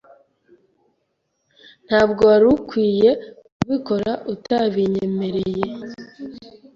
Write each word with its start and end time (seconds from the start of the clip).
Ntabwo 1.87 2.21
wari 2.29 2.45
ukwiye 2.55 3.11
kubikora 3.57 4.11
utabinyemereye. 4.33 5.65